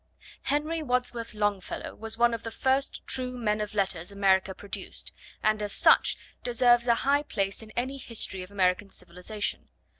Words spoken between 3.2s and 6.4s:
men of letters America produced, and as such